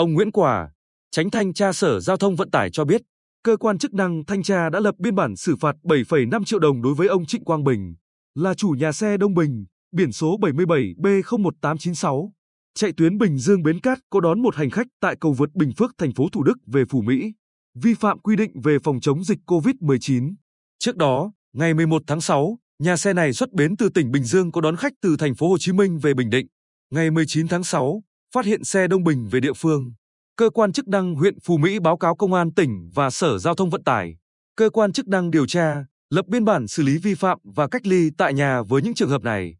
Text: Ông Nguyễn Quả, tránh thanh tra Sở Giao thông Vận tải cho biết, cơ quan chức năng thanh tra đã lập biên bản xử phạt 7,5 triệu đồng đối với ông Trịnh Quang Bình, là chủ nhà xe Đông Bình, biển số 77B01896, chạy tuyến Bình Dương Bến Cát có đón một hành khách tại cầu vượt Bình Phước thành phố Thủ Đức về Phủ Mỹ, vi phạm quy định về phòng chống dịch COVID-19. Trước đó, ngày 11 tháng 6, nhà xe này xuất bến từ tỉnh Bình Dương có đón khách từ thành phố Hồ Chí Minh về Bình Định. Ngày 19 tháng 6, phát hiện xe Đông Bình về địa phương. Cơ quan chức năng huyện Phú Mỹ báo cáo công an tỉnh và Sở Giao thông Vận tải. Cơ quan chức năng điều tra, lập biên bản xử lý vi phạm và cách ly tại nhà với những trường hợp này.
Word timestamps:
Ông 0.00 0.12
Nguyễn 0.12 0.32
Quả, 0.32 0.70
tránh 1.10 1.30
thanh 1.30 1.54
tra 1.54 1.72
Sở 1.72 2.00
Giao 2.00 2.16
thông 2.16 2.36
Vận 2.36 2.50
tải 2.50 2.70
cho 2.70 2.84
biết, 2.84 3.02
cơ 3.44 3.56
quan 3.56 3.78
chức 3.78 3.94
năng 3.94 4.24
thanh 4.24 4.42
tra 4.42 4.70
đã 4.70 4.80
lập 4.80 4.94
biên 4.98 5.14
bản 5.14 5.36
xử 5.36 5.56
phạt 5.56 5.76
7,5 5.82 6.44
triệu 6.44 6.58
đồng 6.58 6.82
đối 6.82 6.94
với 6.94 7.08
ông 7.08 7.26
Trịnh 7.26 7.44
Quang 7.44 7.64
Bình, 7.64 7.94
là 8.34 8.54
chủ 8.54 8.68
nhà 8.68 8.92
xe 8.92 9.16
Đông 9.16 9.34
Bình, 9.34 9.66
biển 9.92 10.12
số 10.12 10.38
77B01896, 10.38 12.30
chạy 12.74 12.92
tuyến 12.96 13.18
Bình 13.18 13.38
Dương 13.38 13.62
Bến 13.62 13.80
Cát 13.80 13.98
có 14.10 14.20
đón 14.20 14.42
một 14.42 14.56
hành 14.56 14.70
khách 14.70 14.86
tại 15.00 15.16
cầu 15.20 15.32
vượt 15.32 15.50
Bình 15.54 15.72
Phước 15.76 15.90
thành 15.98 16.14
phố 16.14 16.28
Thủ 16.32 16.42
Đức 16.42 16.58
về 16.66 16.84
Phủ 16.90 17.00
Mỹ, 17.00 17.32
vi 17.74 17.94
phạm 17.94 18.18
quy 18.18 18.36
định 18.36 18.60
về 18.64 18.78
phòng 18.84 19.00
chống 19.00 19.24
dịch 19.24 19.38
COVID-19. 19.46 20.34
Trước 20.78 20.96
đó, 20.96 21.32
ngày 21.52 21.74
11 21.74 22.02
tháng 22.06 22.20
6, 22.20 22.58
nhà 22.78 22.96
xe 22.96 23.12
này 23.12 23.32
xuất 23.32 23.52
bến 23.52 23.76
từ 23.76 23.88
tỉnh 23.88 24.10
Bình 24.10 24.24
Dương 24.24 24.52
có 24.52 24.60
đón 24.60 24.76
khách 24.76 24.92
từ 25.02 25.16
thành 25.16 25.34
phố 25.34 25.48
Hồ 25.48 25.58
Chí 25.58 25.72
Minh 25.72 25.98
về 25.98 26.14
Bình 26.14 26.30
Định. 26.30 26.46
Ngày 26.90 27.10
19 27.10 27.48
tháng 27.48 27.64
6, 27.64 28.02
phát 28.34 28.44
hiện 28.44 28.64
xe 28.64 28.86
Đông 28.86 29.04
Bình 29.04 29.28
về 29.30 29.40
địa 29.40 29.52
phương. 29.52 29.92
Cơ 30.36 30.50
quan 30.50 30.72
chức 30.72 30.88
năng 30.88 31.14
huyện 31.14 31.40
Phú 31.40 31.56
Mỹ 31.56 31.78
báo 31.78 31.96
cáo 31.96 32.16
công 32.16 32.34
an 32.34 32.54
tỉnh 32.54 32.90
và 32.94 33.10
Sở 33.10 33.38
Giao 33.38 33.54
thông 33.54 33.70
Vận 33.70 33.84
tải. 33.84 34.16
Cơ 34.56 34.70
quan 34.70 34.92
chức 34.92 35.08
năng 35.08 35.30
điều 35.30 35.46
tra, 35.46 35.84
lập 36.10 36.26
biên 36.26 36.44
bản 36.44 36.68
xử 36.68 36.82
lý 36.82 36.98
vi 36.98 37.14
phạm 37.14 37.38
và 37.44 37.68
cách 37.68 37.86
ly 37.86 38.10
tại 38.18 38.34
nhà 38.34 38.62
với 38.62 38.82
những 38.82 38.94
trường 38.94 39.10
hợp 39.10 39.22
này. 39.22 39.56